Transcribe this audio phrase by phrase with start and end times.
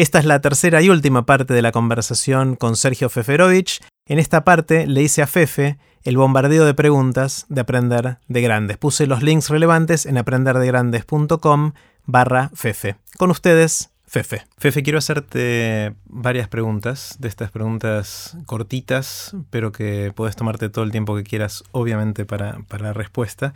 [0.00, 3.82] Esta es la tercera y última parte de la conversación con Sergio Feferovich.
[4.06, 8.78] En esta parte le hice a Fefe el bombardeo de preguntas de Aprender de Grandes.
[8.78, 11.72] Puse los links relevantes en aprenderdegrandes.com
[12.06, 12.96] barra Fefe.
[13.18, 14.46] Con ustedes, Fefe.
[14.56, 20.92] Fefe, quiero hacerte varias preguntas, de estas preguntas cortitas, pero que puedes tomarte todo el
[20.92, 23.52] tiempo que quieras, obviamente, para, la respuesta.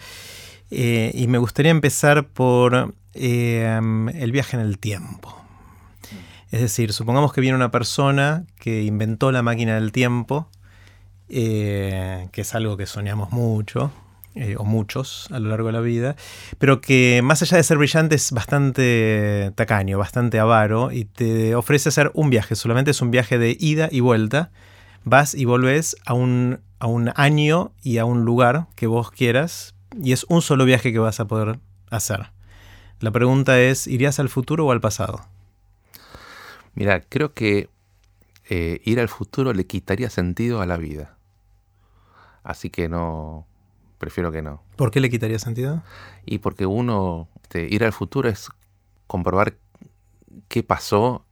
[0.70, 3.80] Eh, y me gustaría empezar por eh,
[4.14, 5.43] el viaje en el tiempo.
[6.54, 10.48] Es decir, supongamos que viene una persona que inventó la máquina del tiempo,
[11.28, 13.90] eh, que es algo que soñamos mucho,
[14.36, 16.14] eh, o muchos a lo largo de la vida,
[16.58, 21.88] pero que más allá de ser brillante es bastante tacaño, bastante avaro y te ofrece
[21.88, 24.52] hacer un viaje, solamente es un viaje de ida y vuelta,
[25.02, 29.74] vas y volvés a un, a un año y a un lugar que vos quieras
[30.00, 31.58] y es un solo viaje que vas a poder
[31.90, 32.30] hacer.
[33.00, 35.33] La pregunta es, ¿irías al futuro o al pasado?
[36.74, 37.70] Mira, creo que
[38.48, 41.16] eh, ir al futuro le quitaría sentido a la vida.
[42.42, 43.46] Así que no,
[43.98, 44.62] prefiero que no.
[44.76, 45.82] ¿Por qué le quitaría sentido?
[46.26, 48.50] Y porque uno, este, ir al futuro es
[49.06, 49.56] comprobar
[50.48, 51.24] qué pasó.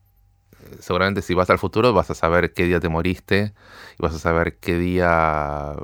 [0.80, 3.52] Seguramente si vas al futuro vas a saber qué día te moriste
[3.98, 5.74] y vas a saber qué día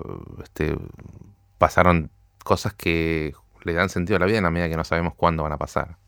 [0.43, 0.77] este,
[1.59, 2.11] pasaron
[2.45, 5.43] cosas que le dan sentido a la vida en la medida que no sabemos cuándo
[5.43, 5.99] van a pasar.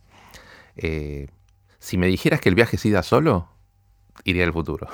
[0.76, 1.28] Eh,
[1.80, 3.48] si me dijeras que el viaje se da solo,
[4.24, 4.86] iría al futuro.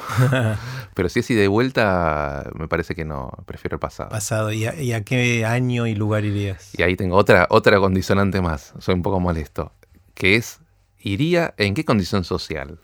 [0.95, 4.11] Pero si es ida de vuelta, me parece que no, prefiero el pasado.
[4.11, 6.71] Pasado, ¿y a, qué año y lugar irías?
[6.79, 9.73] Y ahí tengo otra, otra condicionante más, soy un poco molesto,
[10.15, 10.61] que es,
[11.01, 12.79] ¿iría en qué condición social?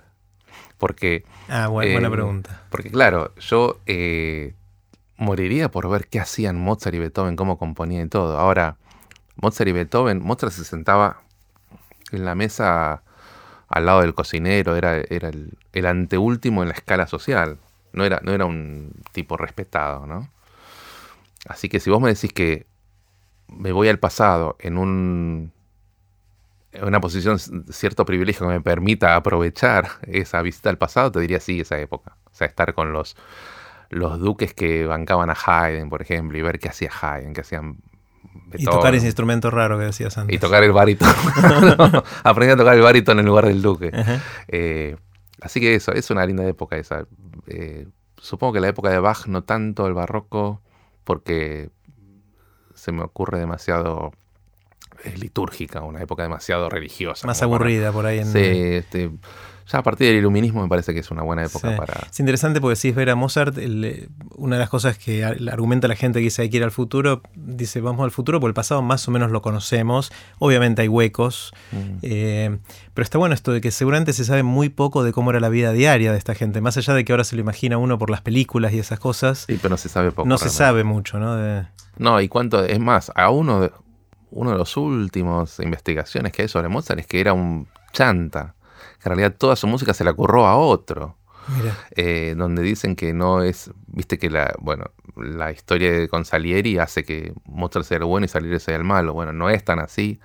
[0.78, 1.24] Porque...
[1.48, 2.64] Ah, buena, eh, pregunta.
[2.68, 4.54] Porque claro, yo eh,
[5.16, 8.36] moriría por ver qué hacían Mozart y Beethoven, cómo componían y todo.
[8.36, 8.78] Ahora,
[9.36, 11.22] Mozart y Beethoven, Mozart se sentaba
[12.10, 13.04] en la mesa
[13.72, 17.58] al lado del cocinero, era, era el, anteúltimo en la escala social.
[17.92, 20.28] No era, no era un tipo respetado, ¿no?
[21.46, 22.66] Así que si vos me decís que
[23.48, 25.52] me voy al pasado en un
[26.72, 31.40] en una posición, cierto privilegio que me permita aprovechar esa visita al pasado, te diría
[31.40, 32.16] sí, esa época.
[32.30, 33.16] O sea, estar con los,
[33.90, 37.76] los duques que bancaban a Haydn, por ejemplo, y ver qué hacía Haydn, qué hacían
[38.54, 40.34] y tocar ese instrumento raro que decías antes.
[40.34, 41.12] Y tocar el barítono.
[42.22, 43.90] aprendí a tocar el barítono en lugar del duque.
[44.48, 44.96] Eh,
[45.40, 47.06] así que eso, es una linda época esa.
[47.46, 47.86] Eh,
[48.18, 50.60] supongo que la época de Bach no tanto el barroco,
[51.04, 51.70] porque
[52.74, 54.12] se me ocurre demasiado
[55.04, 57.26] eh, litúrgica, una época demasiado religiosa.
[57.26, 58.26] Más aburrida por ahí en...
[58.26, 59.10] Sí, este,
[59.66, 62.06] ya a partir del iluminismo me parece que es una buena época para...
[62.10, 63.56] Es interesante porque si es ver a Mozart,
[64.36, 67.22] una de las cosas que argumenta la gente que dice hay que ir al futuro,
[67.34, 71.52] dice vamos al futuro porque el pasado más o menos lo conocemos, obviamente hay huecos,
[71.72, 71.98] mm.
[72.02, 72.58] eh,
[72.94, 75.48] pero está bueno esto de que seguramente se sabe muy poco de cómo era la
[75.48, 78.10] vida diaria de esta gente, más allá de que ahora se lo imagina uno por
[78.10, 79.44] las películas y esas cosas.
[79.46, 80.28] Sí, pero no se sabe poco.
[80.28, 81.66] No se sabe mucho, ¿no?
[81.98, 83.70] No, y cuánto, es más, a uno de,
[84.30, 88.54] uno de los últimos investigaciones que hay sobre Mozart es que era un chanta
[89.04, 91.16] en realidad toda su música se la curró a otro.
[91.96, 94.84] Eh, donde dicen que no es, viste que la, bueno,
[95.16, 98.84] la historia de con Salieri hace que Mozart sea el bueno y Salieri sea el
[98.84, 99.12] malo.
[99.12, 100.20] Bueno, no es tan así.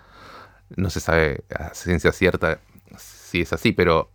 [0.76, 2.60] No se sabe a ciencia cierta
[2.98, 4.12] si es así, pero,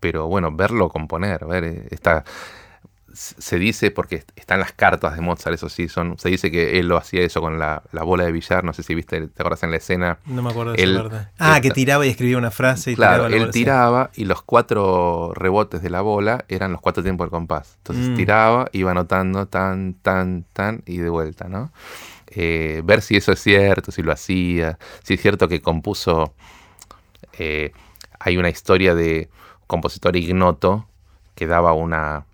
[0.00, 2.24] pero bueno, verlo componer, ver eh, esta
[3.14, 6.88] se dice, porque están las cartas de Mozart, eso sí, son, se dice que él
[6.88, 9.70] lo hacía eso con la, bola de billar, no sé si viste, te acuerdas en
[9.70, 10.18] la escena.
[10.26, 11.28] No me acuerdo de esa parte.
[11.38, 15.32] Ah, que tiraba y escribía una frase y claro, tiraba él tiraba y los cuatro
[15.34, 17.76] rebotes de la bola eran los cuatro tiempos del compás.
[17.78, 18.14] Entonces mm.
[18.16, 21.72] tiraba, iba anotando tan, tan, tan y de vuelta, ¿no?
[22.26, 26.34] Eh, ver si eso es cierto, si lo hacía, si es cierto que compuso...
[27.38, 27.72] Eh,
[28.20, 29.28] hay una historia de
[29.66, 30.86] compositor ignoto
[31.34, 32.24] que daba una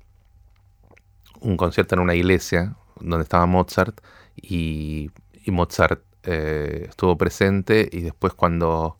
[1.40, 4.00] un concierto en una iglesia donde estaba Mozart
[4.36, 5.10] y,
[5.46, 8.98] Mozart eh, estuvo presente y después cuando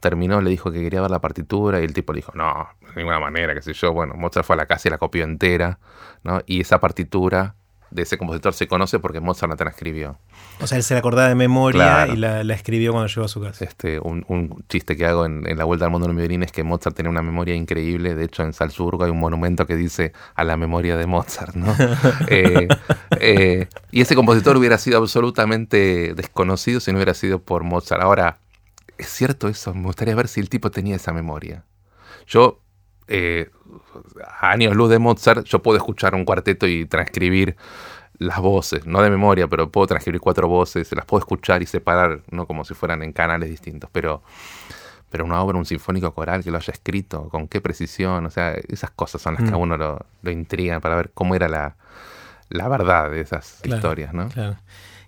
[0.00, 2.94] terminó le dijo que quería ver la partitura y el tipo le dijo, no, de
[2.96, 3.92] ninguna manera, qué sé yo.
[3.92, 5.78] Bueno, Mozart fue a la casa y la copió entera,
[6.22, 6.40] ¿no?
[6.46, 7.56] Y esa partitura
[7.94, 10.18] de ese compositor se conoce porque Mozart la transcribió.
[10.60, 13.40] O sea, él se la acordaba de memoria y la, escribió cuando llegó a su
[13.40, 13.64] casa.
[13.64, 16.96] Este, un, chiste que hago en, la Vuelta al Mundo del Violín es que Mozart
[16.96, 18.16] tiene una memoria increíble.
[18.16, 21.54] De hecho, en Salzburgo hay un monumento que dice a la memoria de Mozart.
[21.54, 21.74] ¿no?
[22.28, 22.68] Eh,
[23.20, 28.02] eh, y ese compositor hubiera sido absolutamente desconocido si no hubiera sido por Mozart.
[28.02, 28.38] Ahora,
[28.98, 29.72] ¿es cierto eso?
[29.74, 31.64] Me gustaría ver si el tipo tenía esa memoria.
[32.26, 32.60] Yo
[33.08, 33.50] eh,
[34.24, 37.56] a años luz de Mozart, yo puedo escuchar un cuarteto y transcribir
[38.18, 42.20] las voces, no de memoria, pero puedo transcribir cuatro voces, las puedo escuchar y separar,
[42.30, 44.22] no como si fueran en canales distintos, pero,
[45.10, 48.54] pero una obra, un sinfónico coral que lo haya escrito, con qué precisión, o sea,
[48.68, 49.60] esas cosas son las que a mm.
[49.60, 51.76] uno lo, lo intrigan para ver cómo era la,
[52.50, 54.28] verdad de esas historias, ¿no?
[54.28, 54.56] Claro.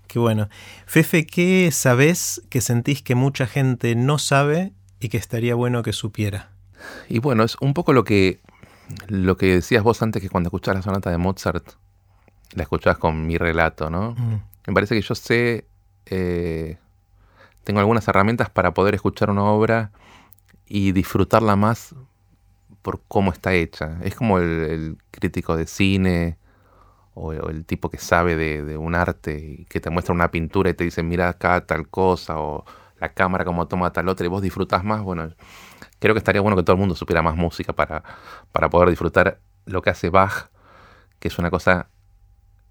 [0.09, 0.49] Qué bueno.
[0.87, 5.93] Fefe, ¿qué sabes que sentís que mucha gente no sabe y que estaría bueno que
[5.93, 6.56] supiera?
[7.09, 8.41] Y bueno, es un poco lo que,
[9.09, 11.73] lo que decías vos antes que cuando escuchás la sonata de Mozart,
[12.55, 14.13] la escuchabas con mi relato, ¿no?
[14.13, 14.41] Mm.
[14.67, 15.67] Me parece que yo sé
[16.07, 16.79] eh,
[17.65, 19.91] tengo algunas herramientas para poder escuchar una obra
[20.67, 21.95] y disfrutarla más
[22.83, 23.99] por cómo está hecha.
[24.03, 26.39] Es como el, crítico de cine
[27.15, 30.75] o, el tipo que sabe de, un arte y que te muestra una pintura y
[30.75, 32.65] te dice, mira acá tal cosa, o
[33.01, 35.03] la cámara como toma tal otra, y vos disfrutás más.
[35.03, 35.29] Bueno,
[35.99, 38.03] creo que estaría bueno que todo el mundo supiera más música para,
[38.53, 40.51] para poder disfrutar lo que hace Bach,
[41.19, 41.89] que es una cosa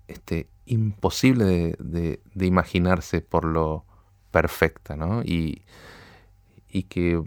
[0.08, 3.86] este, imposible de imaginarse por lo
[4.32, 5.24] perfecta, ¿no?
[5.24, 5.62] Y,
[6.68, 7.24] y que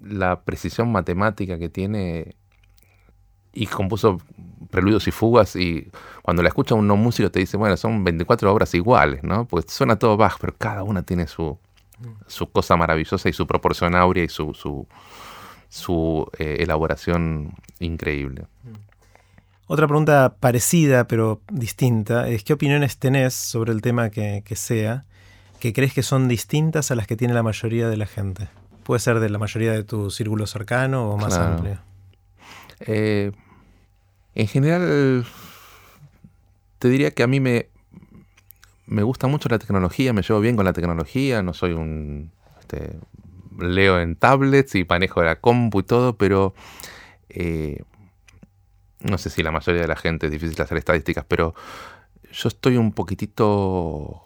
[0.00, 2.36] la precisión matemática que tiene
[3.54, 4.18] y compuso
[4.70, 5.90] preludios y fugas y
[6.20, 9.46] cuando la escucha un no músico te dice, bueno, son 24 obras iguales, ¿no?
[9.46, 11.58] Pues suena todo Bach, pero cada una tiene su,
[12.26, 14.86] su cosa maravillosa y su proporción áurea y su, su,
[15.68, 18.46] su eh, elaboración increíble.
[19.66, 25.04] Otra pregunta parecida pero distinta es, ¿qué opiniones tenés sobre el tema que, que sea?
[25.58, 28.48] que crees que son distintas a las que tiene la mayoría de la gente?
[28.82, 31.78] Puede ser de la mayoría de tu círculo cercano o más amplio.
[32.80, 33.32] Eh,
[34.34, 35.26] en general,
[36.78, 37.68] te diría que a mí me,
[38.86, 42.32] me gusta mucho la tecnología, me llevo bien con la tecnología, no soy un...
[42.60, 42.98] Este,
[43.58, 46.54] leo en tablets y manejo la compu y todo, pero
[47.28, 47.82] eh,
[49.00, 51.54] no sé si la mayoría de la gente es difícil hacer estadísticas, pero
[52.32, 54.22] yo estoy un poquitito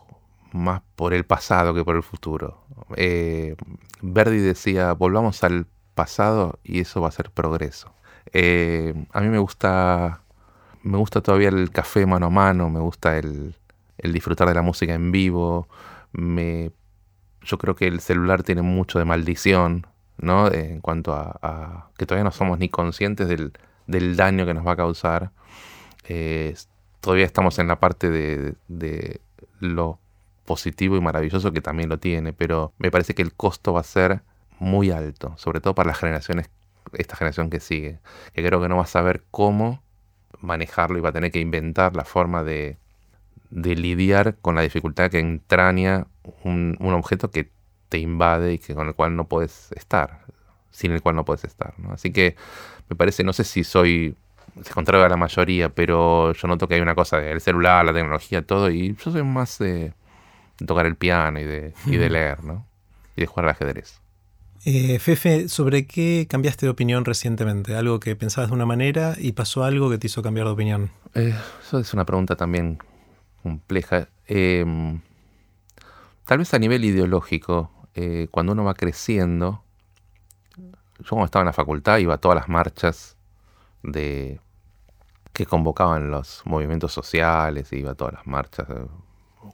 [0.52, 2.64] más por el pasado que por el futuro.
[2.96, 3.56] Eh,
[4.02, 7.92] Verdi decía, volvamos al pasado y eso va a ser progreso.
[8.32, 10.22] Eh, a mí me gusta,
[10.82, 13.54] me gusta todavía el café mano a mano, me gusta el,
[14.02, 15.68] disfrutar de la música en vivo.
[16.12, 16.72] Me,
[17.42, 19.86] yo creo que el celular tiene mucho de maldición,
[20.18, 20.50] ¿no?
[20.52, 24.76] En cuanto a, que todavía no somos ni conscientes del, daño que nos va a
[24.76, 25.32] causar.
[26.08, 26.54] Eh,
[27.00, 29.20] todavía estamos en la parte de, de
[29.58, 29.98] lo
[30.44, 33.84] positivo y maravilloso que también lo tiene, pero me parece que el costo va a
[33.84, 34.22] ser
[34.58, 36.50] muy alto, sobre todo para las generaciones,
[36.92, 38.00] esta generación que sigue,
[38.34, 39.82] que creo que no va a saber cómo
[40.40, 42.78] manejarlo y va a tener que inventar la forma de,
[43.50, 46.06] de lidiar con la dificultad que entraña
[46.44, 47.50] un, objeto que
[47.88, 50.24] te invade y que con el cual no puedes estar,
[50.70, 51.74] sin el cual no puedes estar.
[51.90, 52.36] Así que
[52.88, 54.16] me parece, no sé si soy
[54.64, 57.92] se contrario a la mayoría, pero yo noto que hay una cosa del celular, la
[57.92, 59.92] tecnología, todo, y yo soy más de,
[60.66, 62.66] tocar el piano y de, de leer, ¿no?
[63.16, 64.00] Y de jugar al ajedrez.
[64.64, 67.76] Eh, Fefe, ¿sobre qué cambiaste de opinión recientemente?
[67.76, 70.90] Algo que pensabas de una manera y pasó algo que te hizo cambiar de opinión.
[71.14, 72.78] Eh, eso es una pregunta también
[73.42, 74.08] compleja.
[74.26, 75.00] Em,
[76.24, 79.62] tal vez a nivel ideológico, eh, cuando uno va creciendo,
[80.56, 83.16] yo cuando estaba en la facultad iba a todas las marchas
[83.82, 84.40] de
[85.32, 88.66] que convocaban los movimientos sociales, iba a todas las marchas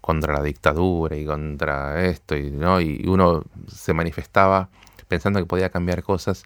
[0.00, 2.80] contra la dictadura y contra esto, y, ¿no?
[2.80, 4.68] y uno se manifestaba
[5.08, 6.42] pensando que podía cambiar cosas.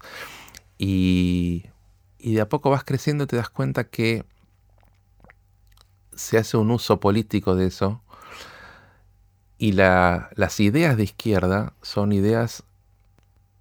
[0.77, 1.65] Y,
[2.19, 4.25] y de a poco vas creciendo te das cuenta que
[6.13, 8.01] se hace un uso político de eso.
[9.57, 12.63] Y las ideas de izquierda son ideas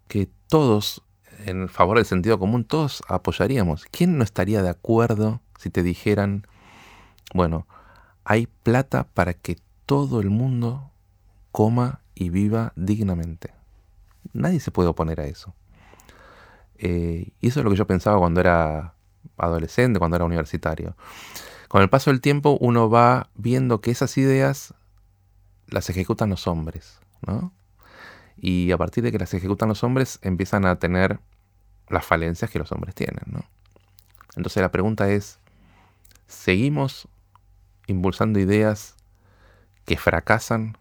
[0.08, 1.02] que todos,
[1.44, 3.86] en favor del sentido común, todos apoyaríamos.
[3.90, 6.46] ¿Quién no estaría de acuerdo si te dijeran,
[7.34, 7.66] bueno,
[8.24, 10.90] hay plata para que todo el mundo
[11.52, 13.52] coma y viva dignamente.
[14.32, 15.54] Nadie se puede oponer a eso.
[16.78, 18.94] Eh, y eso es lo que yo pensaba cuando era
[19.36, 20.96] adolescente, cuando era universitario.
[21.70, 24.74] Con el paso del tiempo uno va viendo que esas ideas
[25.68, 27.52] las ejecutan los hombres, ¿no?
[28.36, 31.20] Y a partir de que las ejecutan los hombres empiezan a tener
[31.88, 33.44] las falencias que los hombres tienen, ¿no?
[34.34, 35.38] Entonces la pregunta es,
[36.26, 37.06] ¿seguimos
[37.86, 38.96] impulsando ideas
[39.84, 40.76] que fracasan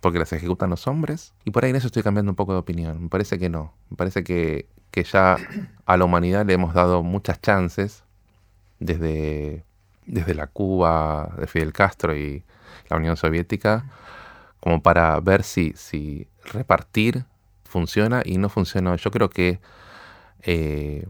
[0.00, 1.34] porque las ejecutan los hombres.
[1.44, 3.02] Y por ahí en eso estoy cambiando un poco de opinión.
[3.02, 3.74] Me parece que no.
[3.90, 4.68] Me parece que,
[5.12, 5.36] ya
[5.86, 8.02] a la humanidad le hemos dado muchas chances
[8.80, 9.64] desde,
[10.08, 12.44] desde la Cuba de Fidel Castro y
[12.88, 13.84] la Unión Soviética
[14.60, 17.24] como para ver si, si repartir
[17.64, 18.96] funciona y no funciona.
[18.96, 19.60] Yo creo que
[20.42, 21.06] eh,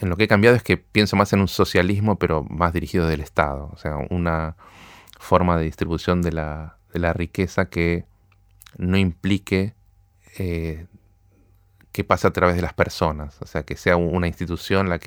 [0.00, 3.06] en lo que he cambiado es que pienso más en un socialismo, pero más dirigido
[3.06, 3.70] del Estado.
[3.72, 4.56] O sea, una,
[5.24, 6.78] forma de distribución de la,
[7.14, 8.04] riqueza que
[8.76, 9.74] no implique
[10.38, 10.86] eh,
[11.90, 15.00] que pase a través de las personas, o sea, que sea una institución la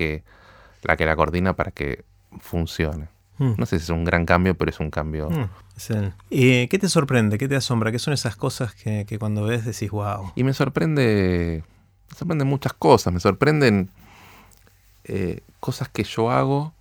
[0.82, 2.04] la, que la coordina para que
[2.40, 3.08] funcione.
[3.38, 3.52] Mm.
[3.56, 5.30] No sé si es un gran cambio, pero es un cambio.
[5.30, 7.38] Mm, es el- ¿Y qué te sorprende?
[7.38, 7.92] ¿Qué te asombra?
[7.92, 10.32] ¿Qué son esas cosas que, que cuando ves decís, wow?
[10.34, 11.62] Y me sorprende,
[12.10, 13.90] me sorprenden muchas cosas, me sorprenden
[15.04, 16.72] eh, cosas que yo hago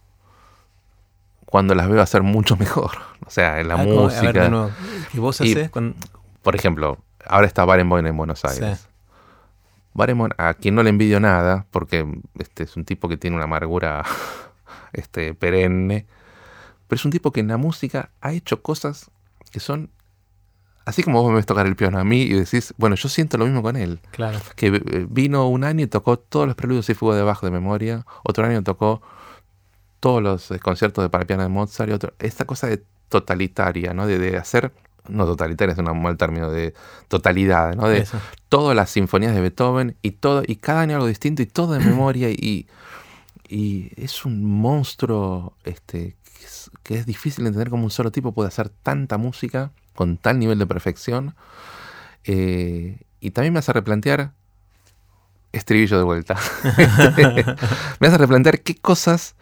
[1.46, 2.92] cuando las veo hacer mucho mejor.
[3.28, 4.44] O sea, en la Ah, como- a ver, música.
[4.44, 4.72] de nuevo,
[5.12, 5.70] ¿Qué vos Y- haces?
[5.70, 5.98] cuando-
[6.44, 8.88] Por ejemplo, ahora está Barenboim en Buenos Aires.
[9.94, 12.08] Barenboim, a quien no le envidio nada, porque
[12.40, 14.04] este es un tipo que tiene una amargura
[14.94, 16.06] este, perenne,
[16.88, 19.10] pero es un tipo que en la música ha hecho cosas
[19.52, 19.90] que son,
[20.86, 23.38] así como vos me ves tocar el piano a mí y decís, bueno, yo siento
[23.38, 24.40] lo mismo con él, Claro.
[24.56, 27.52] que eh, vino un año y tocó todos los preludios y fugas de bajo de
[27.52, 29.02] memoria, otro año tocó
[30.00, 33.94] todos los eh, conciertos de para piano de Mozart, y otro, esta cosa de totalitaria,
[33.94, 34.06] ¿no?
[34.06, 34.72] De, de hacer,
[35.08, 36.74] no totalitaria es un mal término, de
[37.08, 37.88] totalidad, ¿no?
[37.88, 38.20] De, Eso.
[38.50, 41.80] todas las sinfonías de Beethoven y todo y cada año algo distinto y todo de
[41.80, 42.68] memoria y,
[43.48, 46.18] y es un monstruo este
[46.48, 50.18] es, que es difícil de entender cómo un solo tipo puede hacer tanta música con
[50.18, 51.36] tal nivel de perfección
[52.24, 54.34] Eh, y también me hace replantear
[55.54, 56.36] estribillo de vuelta
[58.00, 59.36] me hace replantear qué cosas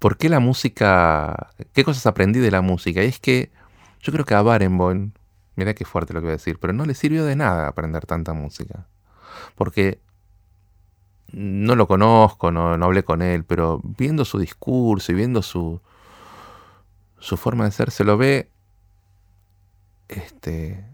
[0.00, 3.52] por qué la música qué cosas aprendí de la música y es que
[4.00, 5.12] yo creo que a Barenboim
[5.54, 8.06] Mira qué fuerte lo que voy a decir, pero no le sirvió de nada aprender
[8.06, 8.86] tanta música.
[9.54, 10.00] Porque
[11.32, 15.80] no lo conozco, no, no hablé con él, pero viendo su discurso y viendo su,
[17.18, 18.50] su forma de ser, se lo ve
[20.08, 20.84] este,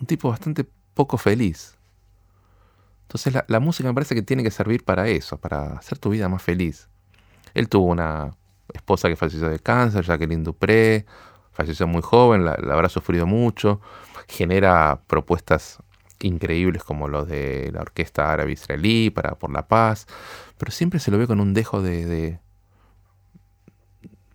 [0.00, 1.76] un tipo bastante poco feliz.
[3.02, 6.10] Entonces la, la música me parece que tiene que servir para eso, para hacer tu
[6.10, 6.88] vida más feliz.
[7.54, 8.36] Él tuvo una
[8.72, 11.06] esposa que falleció de cáncer, Jacqueline Dupré,
[11.52, 13.80] falleció muy joven, la, la habrá sufrido mucho,
[14.28, 15.78] genera propuestas
[16.24, 20.06] increíbles como los de la Orquesta Árabe Israelí para por la paz,
[20.58, 22.38] pero siempre se lo ve con un dejo de, de,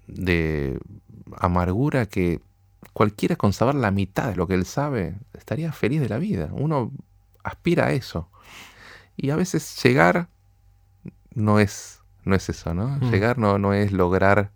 [0.08, 0.80] de
[1.38, 2.42] amargura que
[2.94, 6.50] cualquiera con saber la mitad de lo que él sabe estaría feliz de la vida.
[6.52, 6.92] Uno
[7.44, 8.30] aspira a eso.
[9.18, 10.30] Y a veces llegar
[11.34, 12.88] no es, no es eso, ¿no?
[12.88, 13.12] Mm.
[13.12, 14.52] Llegar no, no es lograr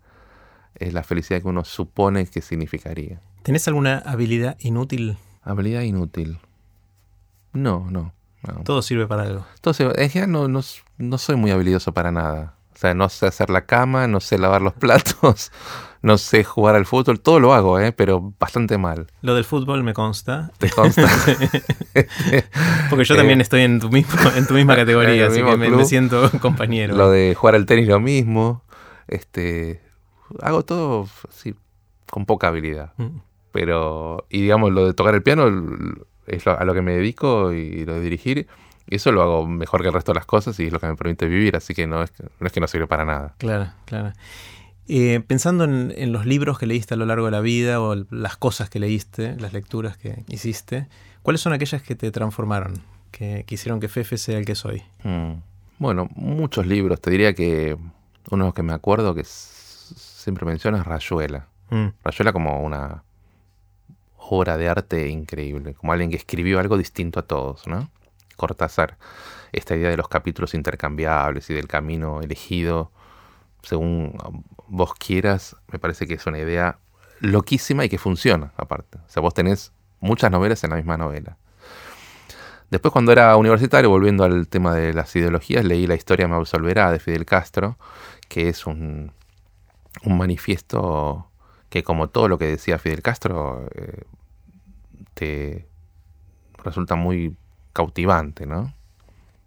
[0.76, 3.20] eh, la felicidad que uno supone que significaría.
[3.42, 5.18] ¿Tenés alguna habilidad inútil?
[5.42, 6.38] Habilidad inútil.
[7.54, 8.12] No, no.
[8.46, 8.62] no.
[8.64, 9.46] Todo sirve para algo.
[9.54, 10.60] Entonces, en general no, no,
[10.98, 12.56] no soy muy habilidoso para nada.
[12.74, 15.52] O sea, no sé hacer la cama, no sé lavar los platos,
[16.02, 17.92] no sé jugar al fútbol, todo lo hago, ¿eh?
[17.92, 19.06] pero bastante mal.
[19.22, 20.50] Lo del fútbol me consta.
[20.58, 21.08] ¿Te consta?
[22.90, 25.70] Porque yo Eh, también estoy en tu, mismo, en tu misma categoría, así que me,
[25.70, 26.96] me siento compañero.
[26.96, 28.62] lo de jugar al tenis lo mismo.
[29.06, 29.80] Este,
[30.42, 31.54] hago todo sí,
[32.10, 32.92] con poca habilidad.
[32.96, 33.18] Mm.
[33.52, 35.48] Pero, y digamos, lo de tocar el piano
[36.26, 38.46] es lo- a lo que me dedico y lo de dirigir.
[38.86, 40.86] Y eso lo hago mejor que el resto de las cosas y es lo que
[40.86, 41.56] me permite vivir.
[41.56, 43.34] Así que no es que no, es que no sirve para nada.
[43.38, 44.12] Claro, claro.
[44.86, 47.94] Eh, pensando en, en los libros que leíste a lo largo de la vida o
[47.94, 50.88] el- las cosas que leíste, las lecturas que hiciste,
[51.22, 52.74] ¿cuáles son aquellas que te transformaron?
[53.10, 54.82] Que, que hicieron que Fefe sea el que soy.
[55.04, 55.34] Mm.
[55.78, 57.00] Bueno, muchos libros.
[57.00, 57.76] Te diría que
[58.30, 61.46] uno que me acuerdo que siempre menciono es Rayuela.
[61.70, 63.02] Mm, Rayuela como una
[64.30, 67.90] obra de arte increíble, como alguien que escribió algo distinto a todos, ¿no?
[68.36, 68.98] Cortázar,
[69.52, 72.90] esta idea de los capítulos intercambiables y del camino elegido
[73.64, 74.16] según
[74.68, 76.78] vos quieras, me parece que es una idea
[77.20, 78.98] loquísima y que funciona, aparte.
[78.98, 81.36] O sea, vos tenés muchas novelas en la misma novela.
[82.70, 86.90] Después, cuando era universitario, volviendo al tema de las ideologías, leí La historia me absolverá
[86.90, 87.78] de Fidel Castro,
[88.28, 89.12] que es un,
[90.02, 91.28] un manifiesto
[91.74, 94.04] que, como todo lo que decía Fidel Castro, eh,
[95.14, 95.66] te
[96.62, 97.36] resulta muy
[97.72, 98.72] cautivante, ¿no?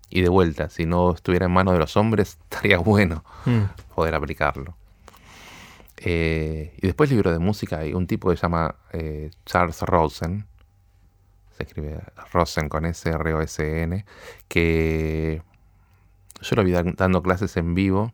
[0.09, 4.13] Y de vuelta, si no estuviera en manos de los hombres, estaría bueno mm, poder
[4.13, 4.75] aplicarlo.
[5.95, 10.45] Eh, y después libro de música, hay un tipo que se llama eh, Charles Rosen,
[11.57, 12.01] se escribe
[12.33, 14.05] Rosen con S, R O S N,
[14.49, 15.41] que
[16.41, 18.11] yo lo vi dan- dando clases en vivo,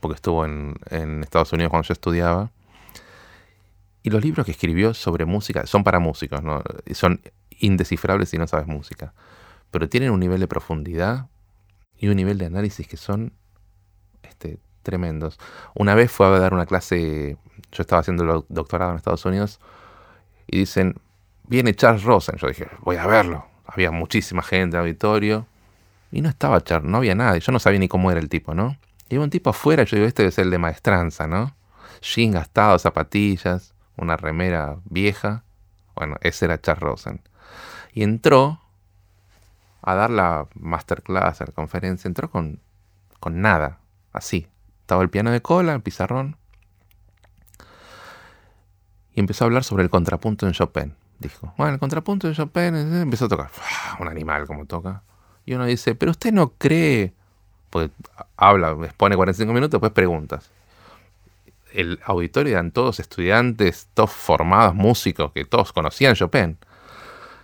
[0.00, 2.50] porque estuvo en, en Estados Unidos cuando yo estudiaba.
[4.06, 6.62] Y los libros que escribió sobre música son para músicos, ¿no?
[6.92, 7.20] Son
[7.58, 9.12] indescifrables si no sabes música.
[9.72, 11.26] Pero tienen un nivel de profundidad
[11.98, 13.32] y un nivel de análisis que son
[14.22, 15.40] este, tremendos.
[15.74, 17.36] Una vez fue a dar una clase,
[17.72, 19.58] yo estaba haciendo el doctorado en Estados Unidos,
[20.46, 21.00] y dicen,
[21.48, 22.36] viene Charles Rosen.
[22.36, 23.44] Yo dije, voy a verlo.
[23.64, 25.48] Había muchísima gente en el auditorio.
[26.12, 27.40] Y no estaba Charles, no había nadie.
[27.40, 28.76] Yo no sabía ni cómo era el tipo, ¿no?
[29.08, 31.56] Y un tipo afuera, yo digo, este debe ser el de maestranza, ¿no?
[32.00, 35.44] Jean gastado, zapatillas, una remera vieja.
[35.94, 37.20] Bueno, ese era Charles Rosen.
[37.92, 38.60] Y entró
[39.82, 42.60] a dar la masterclass, la conferencia, entró con,
[43.20, 43.78] con nada,
[44.12, 44.48] así.
[44.80, 46.36] Estaba el piano de cola, el pizarrón.
[49.14, 50.94] Y empezó a hablar sobre el contrapunto en Chopin.
[51.18, 53.50] Dijo, bueno, el contrapunto en Chopin, eh, empezó a tocar.
[53.98, 55.02] Un animal como toca.
[55.46, 57.14] Y uno dice, pero usted no cree,
[57.70, 57.90] pues
[58.36, 60.50] habla, expone 45 minutos, después preguntas.
[61.76, 66.58] El auditorio eran todos estudiantes, todos formados, músicos, que todos conocían Chopin.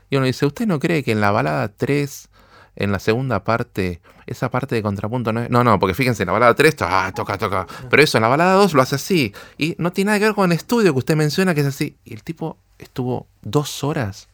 [0.08, 2.28] Y uno dice, ¿usted no cree que en la balada 3,
[2.76, 5.50] en la segunda parte, esa parte de contrapunto no es...
[5.50, 7.66] No, no, porque fíjense, en la balada 3, ah, toca, toca.
[7.90, 9.34] Pero eso, en la balada 2 lo hace así.
[9.58, 11.96] Y no tiene nada que ver con el estudio que usted menciona que es así.
[12.04, 14.28] Y el tipo estuvo dos horas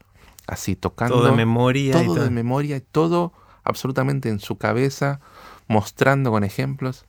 [0.47, 1.17] así tocando.
[1.17, 1.93] Todo de memoria.
[1.93, 3.33] Todo, de memoria y todo
[3.65, 5.21] absolutamente en su cabeza,
[5.67, 7.05] mostrando con ejemplos.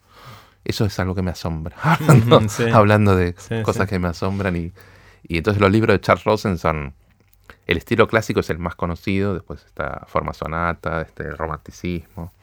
[0.64, 1.76] Eso es algo que me asombra.
[2.74, 4.56] hablando, de cosas que me asombran.
[4.56, 4.72] Y,
[5.24, 6.94] y entonces los libros de Charles Rosen son
[7.70, 12.34] el estilo clásico es el más conocido, después está forma sonata, este romanticismo.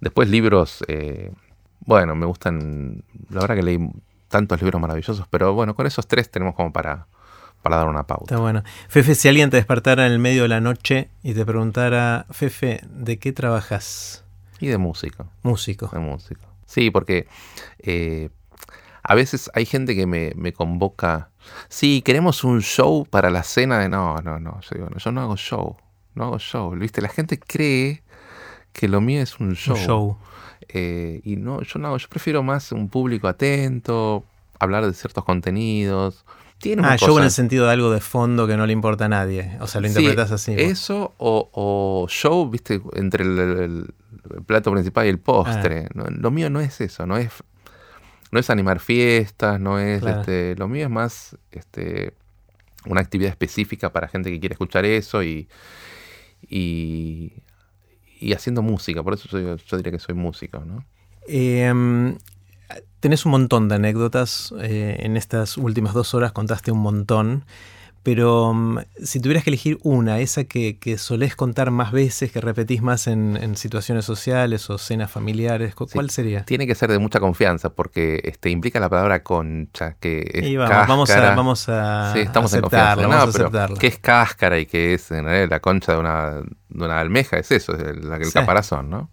[0.00, 1.30] Después libros, eh,
[1.80, 3.90] bueno, me gustan, la verdad que leí
[4.28, 7.06] tantos libros maravillosos, pero bueno, con esos tres tenemos como para,
[7.60, 8.34] para dar una pauta.
[8.34, 8.62] Está bueno.
[8.88, 12.80] Fefe, si alguien te despertara en el medio de la noche y te preguntara, Fefe,
[12.88, 14.24] ¿de qué trabajas?
[14.58, 15.26] Y de músico.
[15.42, 15.90] Músico.
[15.92, 16.46] De músico.
[16.66, 17.26] Sí, porque
[17.78, 18.30] eh,
[19.02, 21.30] a veces hay gente que me, me, convoca,
[21.68, 23.88] sí, queremos un show para la cena de...
[23.88, 25.76] No, no, no, yo, digo, yo no hago show,
[26.14, 26.74] no hago show.
[26.74, 27.02] ¿Viste?
[27.02, 28.02] La gente cree
[28.72, 29.76] que lo mío es un show.
[29.76, 30.18] Un show.
[30.68, 34.24] Eh, y no, yo no hago, yo prefiero más un público atento,
[34.58, 36.24] hablar de ciertos contenidos.
[36.58, 39.08] Tiene ah, show en el sentido de algo de fondo que no le importa a
[39.08, 39.58] nadie.
[39.60, 40.54] O sea, lo interpretas así.
[40.56, 43.94] Eso o, o, show, viste, entre el, el,
[44.46, 45.88] plato principal y el postre.
[45.94, 46.08] Ah.
[46.10, 47.42] lo mío no es eso, no es
[48.34, 52.14] no es animar fiestas, no es este, lo mío es más este,
[52.84, 55.48] una actividad específica para gente que quiere escuchar eso y,
[56.42, 57.32] y,
[58.34, 60.84] haciendo música, por eso yo, diría que soy músico, ¿no?
[61.28, 62.18] Em,
[62.98, 67.44] tenés un montón de anécdotas, eh, en estas últimas dos horas contaste un montón.
[68.04, 72.40] Pero mm, si tuvieras que elegir una, esa que, que, solés contar más veces, que
[72.40, 76.44] repetís más en, situaciones sociales o cenas familiares, ¿cuál sería?
[76.44, 81.10] Tiene que ser de mucha confianza porque este, implica la palabra concha, que es vamos,
[81.10, 83.68] a, vamos a sí, estamos en confianza.
[83.80, 87.38] ¿Qué es cáscara y qué es la concha de una, de una almeja?
[87.38, 89.10] Es eso, es el, el caparazón, ¿no?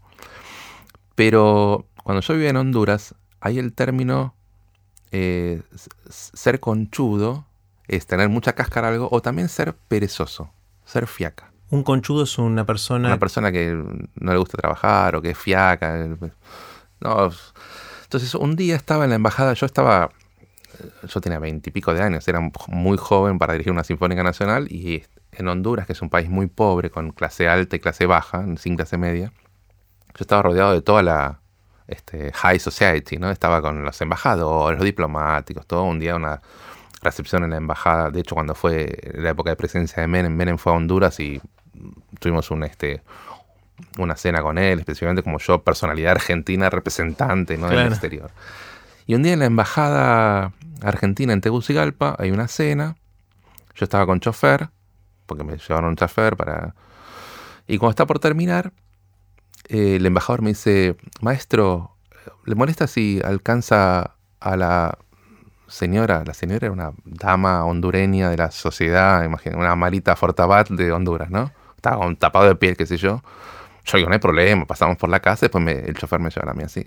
[1.15, 4.35] Pero cuando yo vivía en Honduras, hay el término
[5.11, 5.61] eh,
[6.09, 7.45] ser conchudo
[7.95, 10.51] es tener mucha cáscara algo o también ser perezoso,
[10.85, 11.51] ser fiaca.
[11.69, 13.07] Un conchudo es una persona...
[13.07, 16.07] Una persona que no le gusta trabajar o que es fiaca.
[16.99, 17.31] No.
[18.03, 20.09] Entonces un día estaba en la embajada, yo estaba,
[21.07, 25.47] yo tenía veintipico de años, era muy joven para dirigir una sinfónica nacional y en
[25.47, 28.97] Honduras, que es un país muy pobre, con clase alta y clase baja, sin clase
[28.97, 29.31] media,
[30.07, 31.39] yo estaba rodeado de toda la
[31.87, 33.31] este, high society, ¿no?
[33.31, 36.41] Estaba con los embajadores, los diplomáticos, todo un día una
[37.01, 38.09] recepción en la embajada.
[38.09, 41.41] De hecho, cuando fue la época de presencia de Menem, Menem fue a Honduras y
[42.19, 43.01] tuvimos un este
[43.97, 47.67] una cena con él, especialmente como yo, personalidad argentina, representante ¿no?
[47.67, 48.31] del exterior.
[49.07, 52.95] Y un día en la embajada argentina en Tegucigalpa hay una cena.
[53.75, 54.69] Yo estaba con chofer,
[55.25, 56.75] porque me llevaron un chofer para...
[57.67, 58.71] Y cuando está por terminar,
[59.67, 61.95] eh, el embajador me dice, maestro,
[62.45, 64.97] ¿le molesta si alcanza a la
[65.71, 70.91] señora, la señora era una dama hondureña de la sociedad, imagínate, una Marita Fortabat de
[70.91, 71.51] Honduras, ¿no?
[71.75, 73.23] Estaba con tapado de piel, qué sé yo.
[73.85, 76.53] Yo digo, no hay problema, pasamos por la casa, después el chofer me lleva a
[76.53, 76.85] mí así.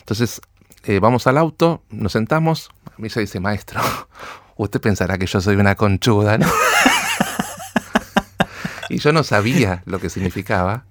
[0.00, 0.40] Entonces,
[0.84, 3.80] eh, vamos al auto, nos sentamos, a mí se dice, maestro,
[4.56, 6.46] usted pensará que yo soy una conchuda, ¿no?
[8.88, 10.84] y yo no sabía lo que significaba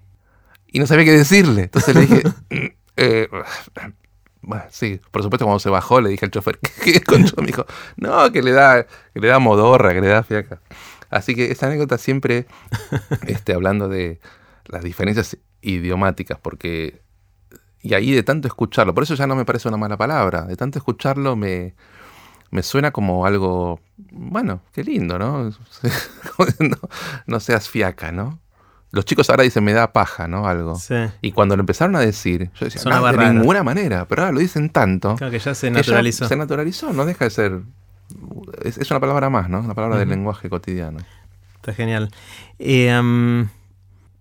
[0.67, 1.63] y no sabía qué decirle.
[1.63, 2.65] Entonces le dije, mm,
[2.97, 3.29] eh,
[4.45, 7.35] bueno, sí, por supuesto cuando se bajó le dije al chofer, ¿qué concho?
[7.37, 7.65] Me dijo,
[7.97, 10.61] no, que le da, que le da modorra, que le da fiaca.
[11.09, 12.45] Así que esa anécdota siempre
[13.27, 14.19] este, hablando de
[14.65, 17.01] las diferencias idiomáticas, porque
[17.81, 20.55] y ahí de tanto escucharlo, por eso ya no me parece una mala palabra, de
[20.55, 21.75] tanto escucharlo me,
[22.49, 23.79] me suena como algo,
[24.11, 25.49] bueno, qué lindo, ¿no?
[26.59, 26.77] no,
[27.27, 28.39] no seas fiaca, ¿no?
[28.95, 30.47] Los chicos ahora dicen me da paja, ¿no?
[30.47, 30.75] Algo.
[30.75, 30.95] Sí.
[31.21, 34.39] Y cuando lo empezaron a decir, yo decía, no, de ninguna manera, pero ahora lo
[34.39, 35.17] dicen tanto.
[35.17, 36.27] Claro que ya se naturalizó.
[36.27, 37.61] se naturalizó, no deja de ser.
[38.63, 39.59] Es, una palabra más, ¿no?
[39.59, 40.99] Una palabra del lenguaje cotidiano.
[41.55, 42.09] Está genial.
[42.57, 43.45] Eh,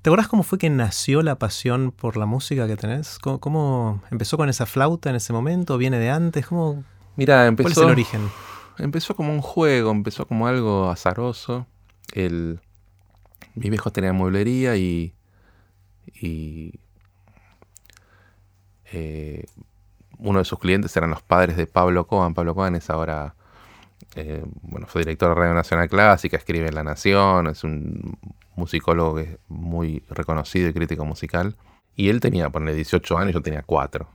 [0.03, 3.21] ¿Te acuerdas cómo fue que nació la pasión por la música que tenés?
[3.21, 5.79] ¿Cómo, empezó con esa flauta en ese momento?
[5.79, 6.49] ¿Viene de antes?
[6.49, 6.83] ¿Cómo,
[7.15, 8.31] Mira, empezó, ¿Cuál es el origen?
[8.77, 11.67] Empezó como un juego, empezó como algo azaroso.
[12.13, 12.61] El,
[13.55, 15.15] mis viejos tenían mueblería y,
[16.21, 16.79] y
[18.93, 19.45] eh,
[20.19, 22.35] uno de sus clientes eran los padres de Pablo Cohen.
[22.35, 23.35] Pablo Cohen es ahora,
[24.15, 28.19] eh, bueno, fue director de Radio Nacional Clásica, escribe en La Nación, es un
[28.57, 31.57] musicólogo muy reconocido y crítico musical.
[31.97, 34.09] Y él tenía, ponle 18 años, yo tenía 4.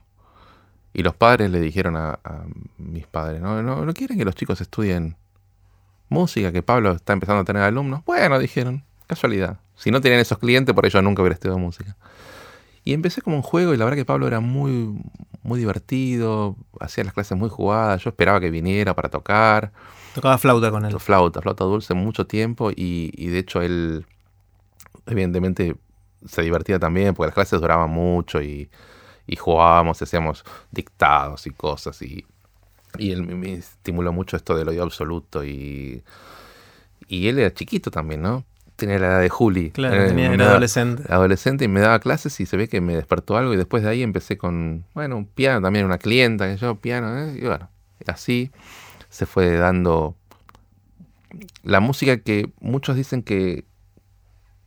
[0.92, 2.18] Y los padres le dijeron a,
[2.78, 5.16] mis padres, ¿no, ¿no, no quieren que los chicos estudien
[6.08, 8.04] música, que Pablo está empezando a tener alumnos?
[8.04, 9.60] Bueno, dijeron, casualidad.
[9.76, 11.96] Si no tenían esos clientes, por ello nunca hubiera estudiado música.
[12.84, 14.98] Y empecé como un juego y la verdad que Pablo era muy,
[15.42, 19.72] muy divertido, hacía las clases muy jugadas, yo esperaba que viniera para tocar.
[20.14, 20.98] Tocaba flauta con él.
[20.98, 24.06] Flauta, flauta dulce mucho tiempo y, y de hecho él
[25.06, 25.76] evidentemente
[26.26, 28.70] se divertía también porque las clases duraban mucho y,
[29.26, 32.24] y jugábamos, hacíamos dictados y cosas y,
[32.98, 36.02] y él me, estimuló mucho esto del oído absoluto y,
[37.08, 38.44] y él era chiquito también, ¿no?
[38.80, 39.70] Tenía la edad de Juli.
[39.70, 41.04] Claro, tenía, era adolescente.
[41.08, 43.90] Adolescente y me daba clases y se ve que me despertó algo y después de
[43.90, 47.38] ahí empecé con, bueno, un piano también, una clienta, que yo, piano, ¿eh?
[47.40, 47.68] y bueno,
[48.06, 48.50] así
[49.10, 50.16] se fue dando
[51.62, 53.64] la música que muchos dicen que,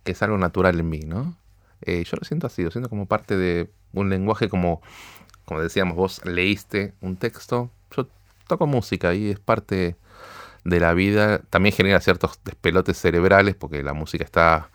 [0.05, 1.37] es algo natural en mí, ¿no?
[1.81, 4.81] Eh, yo lo siento así, lo siento como parte de un lenguaje como,
[5.45, 8.07] como decíamos, vos leíste un texto, yo
[8.47, 9.95] toco música y es parte
[10.63, 14.69] de la vida también genera ciertos despelotes cerebrales porque la música está...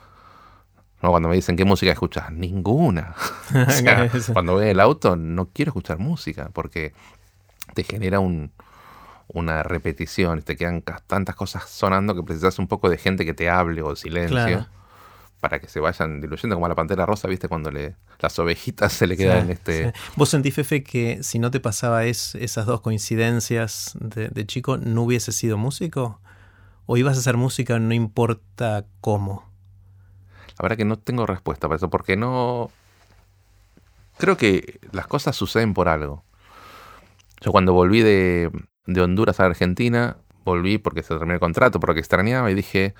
[1.03, 1.11] ¿no?
[1.11, 3.15] Cuando me dicen qué música escuchas, ninguna.
[4.33, 6.93] cuando voy en el auto no quiero escuchar música porque
[7.75, 8.51] te genera un,
[9.29, 13.49] una repetición te quedan tantas cosas sonando que precisas un poco de gente que te
[13.51, 14.67] hable o silencio
[15.41, 17.49] para que se vayan diluyendo, como a la pantera rosa, ¿viste?
[17.49, 19.93] Cuando le, las ovejitas se le quedan en este.
[20.17, 25.33] ¿Vos sentís, Fefe, que si no te pasaba esas dos coincidencias de, chico, no hubiese
[25.33, 26.21] sido músico?
[26.87, 29.49] ¿O ibas a hacer música no importa cómo?
[30.59, 32.71] La verdad que no tengo respuesta para eso, porque no.
[34.17, 36.25] Creo que las cosas suceden por algo.
[37.41, 38.51] Yo cuando volví de,
[38.87, 42.95] de Honduras a Argentina, volví porque se terminó el contrato, porque extrañaba y dije,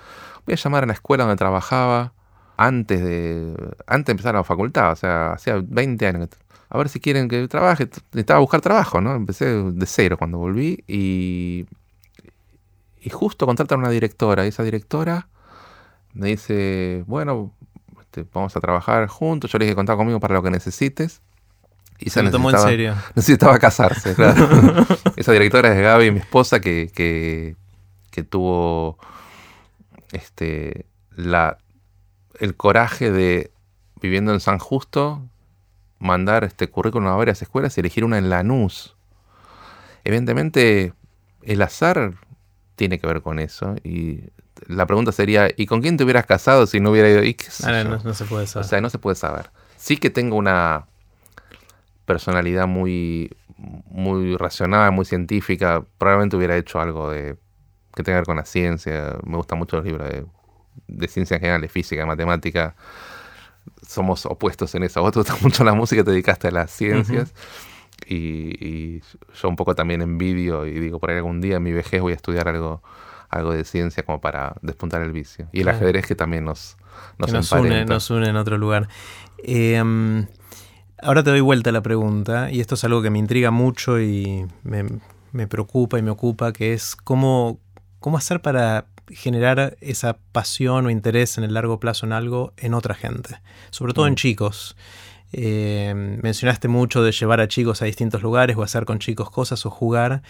[0.45, 2.13] voy a llamar a la escuela donde trabajaba
[2.61, 3.53] antes de,
[3.87, 6.29] antes de empezar la facultad, o sea, hacía 20 años.
[6.67, 7.89] A ver si quieren que trabaje.
[8.11, 9.15] Necesitaba buscar trabajo, ¿no?
[9.15, 11.65] Empecé de cero cuando volví y,
[12.99, 14.43] y justo contrataron una directora.
[14.45, 15.29] Y esa directora
[16.13, 17.53] me dice, bueno,
[18.01, 19.49] este, vamos a trabajar juntos.
[19.49, 21.21] Yo le dije, contar conmigo para lo que necesites.
[21.97, 22.95] Y se, tomó en serio.
[23.15, 24.85] Necesitaba casarse, claro.
[25.15, 27.55] esa directora es Gaby, mi esposa, que, que,
[28.11, 28.97] que tuvo
[30.11, 31.57] este, la
[32.39, 33.51] el coraje de,
[34.01, 35.21] viviendo en San Justo,
[35.99, 38.95] mandar este currículum a varias escuelas y elegir una en Lanús.
[40.03, 40.93] Evidentemente,
[41.43, 42.13] el azar
[42.75, 43.75] tiene que ver con eso.
[43.83, 44.23] Y
[44.67, 47.23] la pregunta sería, ¿y con quién te hubieras casado si no hubiera ido?
[47.23, 48.65] ¿Y ah, no, se puede saber.
[48.65, 49.51] O sea, no se puede saber.
[49.75, 50.87] Sí que tengo una
[52.05, 55.85] personalidad muy, muy racional, muy científica.
[55.97, 57.37] Probablemente hubiera hecho algo de
[57.93, 59.17] que tenga que ver con la ciencia.
[59.23, 60.25] Me gustan mucho los libros de
[60.87, 62.75] de ciencias generales, física, matemática,
[63.87, 65.01] somos opuestos en eso.
[65.03, 67.33] Vos te gusta mucho la música, te dedicaste a las ciencias.
[68.07, 69.01] y,
[69.41, 72.13] yo un poco también envidio y digo, por ahí algún día en mi vejez voy
[72.13, 72.81] a estudiar algo,
[73.29, 75.47] algo de ciencia como para despuntar el vicio.
[75.51, 76.77] Y el ajedrez que también nos,
[77.17, 78.87] nos, nos une, nos une en otro lugar.
[79.43, 80.27] Em,
[81.01, 84.01] ahora te doy vuelta a la pregunta, y esto es algo que me intriga mucho
[84.01, 84.85] y me,
[85.31, 87.59] me preocupa y me ocupa, que es cómo,
[87.99, 92.73] cómo hacer para generar esa pasión o interés en el largo plazo en algo en
[92.73, 94.17] otra gente, sobre todo en mm.
[94.17, 94.75] chicos.
[95.31, 99.65] Eh, mencionaste mucho de llevar a chicos a distintos lugares o hacer con chicos cosas
[99.65, 100.23] o jugar,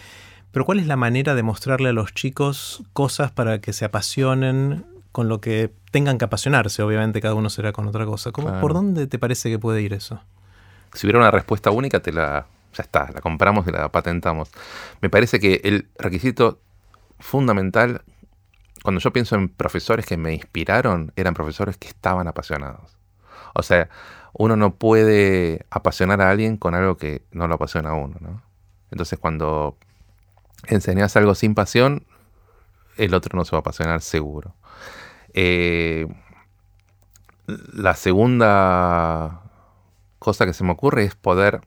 [0.52, 4.84] pero ¿cuál es la manera de mostrarle a los chicos cosas para que se apasionen
[5.12, 6.82] con lo que tengan que apasionarse?
[6.82, 8.32] Obviamente cada uno será con otra cosa.
[8.32, 10.20] ¿Por dónde te parece que puede ir eso?
[10.92, 14.50] Si hubiera una respuesta única, te la, ya está, la compramos y la patentamos.
[15.00, 16.58] Me parece que el requisito
[17.20, 18.02] fundamental
[18.82, 22.96] cuando yo pienso en profesores que me inspiraron, eran profesores que estaban apasionados.
[23.54, 23.88] O sea,
[24.32, 28.42] uno no puede apasionar a alguien con algo que no lo apasiona a uno, ¿no?
[28.90, 29.76] Entonces cuando
[30.66, 32.06] enseñas algo sin pasión,
[32.96, 34.54] el otro no se va a apasionar seguro.
[35.34, 36.06] Eh,
[37.46, 39.42] la segunda
[40.18, 41.60] cosa que se me ocurre es poder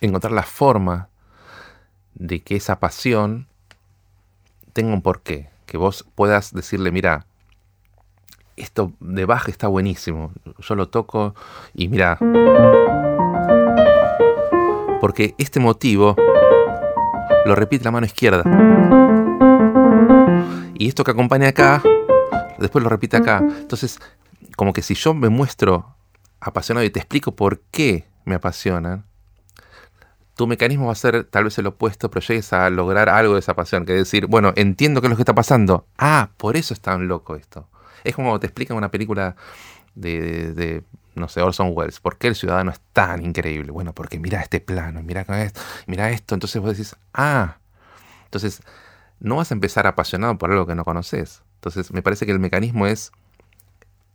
[0.00, 1.08] encontrar la forma
[2.14, 3.48] de que esa pasión
[4.72, 7.26] tenga un porqué que vos puedas decirle, mira,
[8.54, 11.34] esto de baja está buenísimo, yo lo toco
[11.74, 12.16] y mira,
[15.00, 16.14] porque este motivo
[17.44, 18.44] lo repite la mano izquierda.
[20.78, 21.82] Y esto que acompaña acá,
[22.60, 23.38] después lo repite acá.
[23.38, 23.98] Entonces,
[24.54, 25.96] como que si yo me muestro
[26.38, 29.06] apasionado y te explico por qué me apasionan,
[30.34, 33.40] tu mecanismo va a ser tal vez el opuesto, pero llegues a lograr algo de
[33.40, 35.86] esa pasión, que es decir, bueno, entiendo qué es lo que está pasando.
[35.96, 37.68] Ah, por eso es tan loco esto.
[38.02, 39.36] Es como te explican una película
[39.94, 40.82] de,
[41.14, 42.00] no sé, Orson Welles.
[42.00, 43.70] ¿Por qué el ciudadano es tan increíble?
[43.70, 46.34] Bueno, porque mira este plano, mira esto, mira esto.
[46.34, 47.58] Entonces vos decís, ah,
[48.24, 48.62] entonces
[49.20, 51.42] no vas a empezar apasionado por algo que no conoces.
[51.56, 53.12] Entonces me parece que el mecanismo es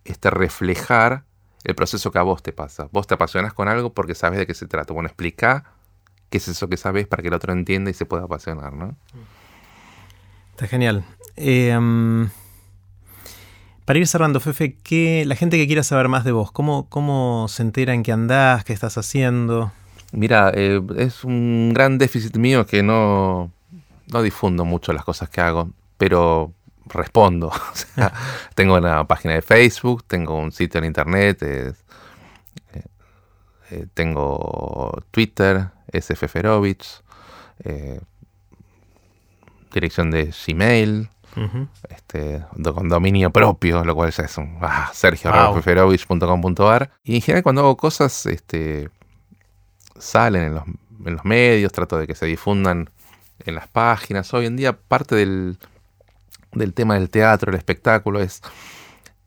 [0.04, 1.24] este reflejar
[1.64, 2.90] el proceso que a vos te pasa.
[2.92, 4.94] Vos te apasionas con algo porque sabes de qué se trata.
[4.94, 5.79] Bueno, explica
[6.30, 8.96] qué es eso que sabes para que el otro entienda y se pueda apasionar, ¿no?
[10.52, 11.04] Está genial.
[11.36, 11.78] Eh,
[13.90, 17.48] para ir cerrando, Fefe, que la gente que quiera saber más de vos, ¿cómo, cómo
[17.50, 19.72] se entera en qué andás, qué estás haciendo?
[20.12, 23.52] Mira, eh, es un gran déficit mío que no,
[24.06, 26.54] no difundo mucho las cosas que hago, pero
[26.86, 27.52] respondo.
[28.54, 31.74] tengo una página de Facebook, tengo un sitio en internet, eh,
[33.72, 37.02] eh, tengo Twitter, sfferovich,
[39.74, 41.10] dirección de Gmail,
[41.90, 44.92] este, con dominio propio, lo cual ya es un ah,
[47.04, 48.90] Y en general cuando hago cosas, este,
[49.98, 50.64] salen en los,
[51.06, 52.90] en los medios, trato de que se difundan
[53.46, 54.34] en las páginas.
[54.34, 55.58] Hoy en día parte del,
[56.52, 58.42] del tema del teatro, el espectáculo, es,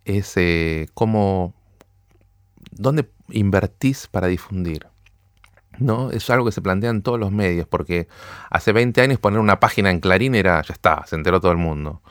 [0.04, 1.54] es eh, cómo,
[2.72, 4.86] dónde invertís para difundir.
[5.78, 6.10] ¿No?
[6.10, 8.08] Es algo que se plantea en todos los medios, porque
[8.50, 11.58] hace 20 años poner una página en Clarín era, ya está, se enteró todo el
[11.58, 12.02] mundo.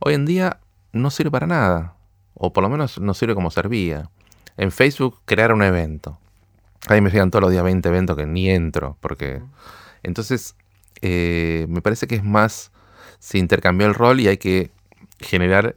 [0.00, 0.60] Hoy en día
[0.92, 1.94] no sirve para nada,
[2.34, 4.10] o por lo menos no sirve como servía.
[4.56, 6.18] En Facebook crear un evento.
[6.88, 9.42] Ahí me llegan todos los días 20 eventos que ni entro, porque...
[10.02, 10.54] Entonces,
[11.02, 12.70] eh, me parece que es más,
[13.18, 14.70] se intercambió el rol y hay que
[15.20, 15.76] generar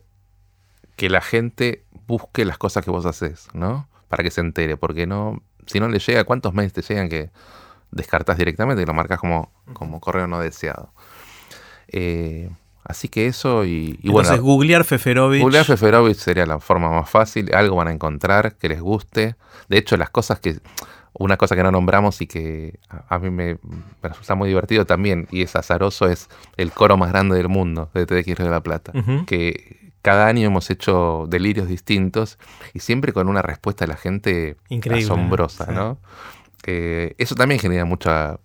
[0.95, 3.88] que la gente busque las cosas que vos haces, ¿no?
[4.08, 7.30] Para que se entere, porque no, si no le llega, ¿cuántos mails te llegan que
[7.91, 10.91] descartas directamente y lo marcas como, como correo no deseado?
[11.88, 12.50] Eh,
[12.84, 15.41] así que eso y, y Entonces, googlear Feferovich.
[15.41, 17.54] Googlear Feferovich sería la forma más fácil.
[17.54, 19.36] Algo van a encontrar que les guste.
[19.69, 20.60] De hecho, las cosas que.
[21.13, 23.58] Una cosa que no nombramos y que a, mí me,
[24.02, 28.06] resulta muy divertido también, y es azaroso, es el coro más grande del mundo de
[28.06, 28.93] TDX de la Plata.
[29.28, 32.37] Que cada año hemos hecho delirios distintos
[32.73, 34.57] y siempre con una respuesta de la gente
[34.91, 35.97] asombrosa, ¿no?
[36.63, 38.39] eso también genera mucha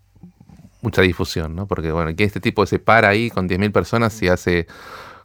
[0.86, 1.66] mucha difusión, ¿no?
[1.66, 4.66] Porque, bueno, que este tipo se para ahí con 10.000 personas y hace...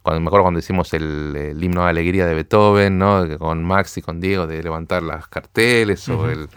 [0.02, 3.38] Cuando, me acuerdo cuando hicimos el, himno de alegría de Beethoven, ¿no?
[3.38, 6.48] Con Max y con Diego de levantar las carteles o el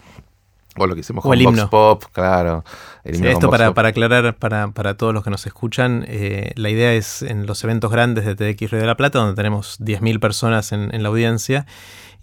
[0.76, 2.64] o lo que hicimos con Vox Pop, claro.
[3.04, 7.22] esto para, para, aclarar para, para, todos los que nos escuchan, eh, la idea es
[7.22, 10.94] en los eventos grandes de TDX Río de la Plata, donde tenemos 10.000 personas en,
[10.94, 11.66] en la audiencia,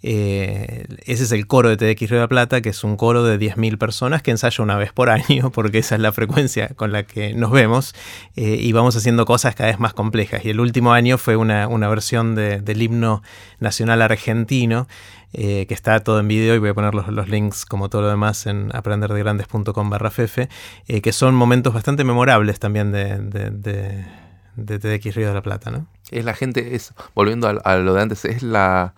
[0.06, 3.24] eh, ese es el coro de TDX Río de la Plata, que es un coro
[3.24, 6.92] de 10.000 personas que ensaya una vez por año, porque esa es la frecuencia con
[6.92, 7.94] la que nos vemos,
[8.36, 10.44] eh, y vamos haciendo cosas cada vez más complejas.
[10.44, 13.22] Y el último año fue una, versión del himno
[13.60, 14.88] nacional argentino,
[15.32, 18.08] eh, que está todo en vídeo, y voy a poner los, links, como todo lo
[18.08, 20.50] demás, en aprenderdegrandes.com barra fefe,
[20.86, 25.86] que son momentos bastante memorables también de, de, TDX Río de la Plata, ¿no?
[26.10, 26.78] Es la gente,
[27.14, 28.92] volviendo a lo de antes, es la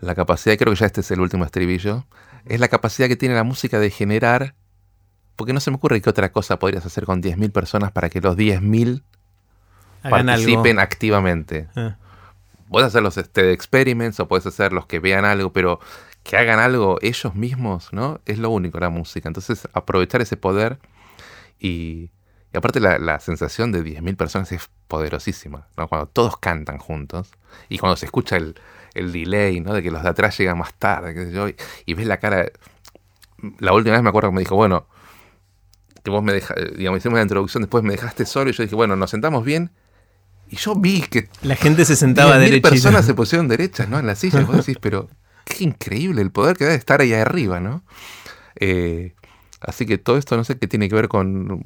[0.00, 2.06] la capacidad, creo que ya este es el último estribillo,
[2.46, 4.54] es la capacidad que tiene la música de generar,
[5.36, 8.20] porque no se me ocurre qué otra cosa podrías hacer con 10.000 personas para que
[8.20, 9.02] los 10.000
[10.02, 11.68] participen activamente.
[11.74, 11.96] Ah.
[12.68, 15.80] Puedes hacer los este, experiments o puedes hacer los que vean algo, pero
[16.22, 18.20] que hagan algo ellos mismos, ¿no?
[18.24, 19.28] Es lo único la música.
[19.28, 20.78] Entonces, aprovechar ese poder
[21.58, 22.10] y,
[22.52, 25.88] y aparte la, la, sensación de 10.000 personas es poderosísima, ¿no?
[25.88, 27.30] Cuando todos cantan juntos
[27.68, 28.54] y cuando se escucha el,
[28.94, 29.74] el delay, ¿no?
[29.74, 31.48] De que los de atrás llegan más tarde, qué sé yo,
[31.86, 32.50] y, ves la cara.
[33.58, 34.86] La última vez me acuerdo que me dijo, bueno,
[36.02, 38.74] que vos me dejaste, digamos, hicimos la introducción, después me dejaste solo y yo dije,
[38.74, 39.70] bueno, nos sentamos bien.
[40.48, 41.28] Y yo vi que.
[41.42, 42.68] La gente se sentaba derecha.
[42.68, 43.98] personas se pusieron derechas, ¿no?
[43.98, 44.40] En la silla.
[44.40, 45.08] Y vos decís, pero
[45.44, 47.82] qué increíble el poder que da de estar ahí arriba, ¿no?
[48.56, 49.14] Eh,
[49.66, 51.62] Así que todo esto no sé qué tiene que ver con,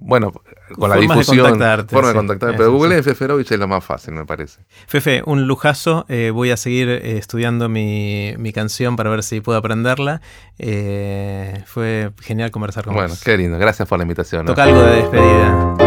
[0.00, 0.32] bueno,
[0.74, 2.56] con la difusión, forma de contactar.
[2.56, 4.60] Pero Google en Feferovich es lo más fácil, me parece.
[4.86, 6.06] Fefe, un lujazo.
[6.08, 10.20] Eh, voy a seguir eh, estudiando mi, canción para ver si puedo aprenderla.
[10.58, 13.02] Eh, fue genial conversar con vos.
[13.02, 13.58] Bueno, qué lindo.
[13.58, 14.46] Gracias por la invitación.
[14.46, 15.81] Toca algo de despedida.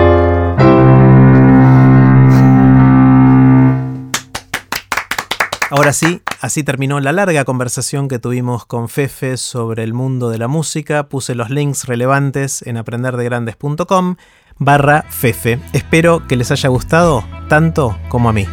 [5.72, 10.38] Ahora sí, así terminó la larga conversación que tuvimos con Fefe sobre el mundo de
[10.38, 11.10] la música.
[11.10, 14.16] Puse los links relevantes en aprenderdegrandes.com
[14.58, 15.60] barra Fefe.
[15.74, 18.46] Espero que les haya gustado tanto como a mí.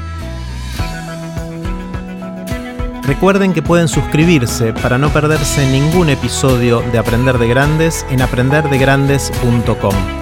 [3.03, 10.22] Recuerden que pueden suscribirse para no perderse ningún episodio de Aprender de Grandes en aprenderdegrandes.com.